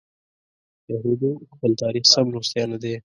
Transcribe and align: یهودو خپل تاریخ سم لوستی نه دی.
یهودو 0.91 1.29
خپل 1.53 1.71
تاریخ 1.81 2.03
سم 2.13 2.25
لوستی 2.33 2.63
نه 2.71 2.77
دی. 2.83 2.93